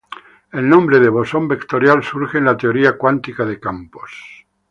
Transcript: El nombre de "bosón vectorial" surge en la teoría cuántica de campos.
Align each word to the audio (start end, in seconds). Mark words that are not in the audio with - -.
El 0.51 0.67
nombre 0.67 0.99
de 0.99 1.09
"bosón 1.09 1.47
vectorial" 1.47 2.01
surge 2.03 2.39
en 2.39 2.45
la 2.45 2.57
teoría 2.57 2.97
cuántica 2.97 3.45
de 3.45 3.59
campos. 3.59 4.09